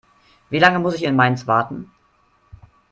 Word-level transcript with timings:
Wie 0.49 0.57
lange 0.57 0.79
muss 0.79 0.95
ich 0.95 1.03
in 1.03 1.15
Mainz 1.15 1.45
warten? 1.45 1.91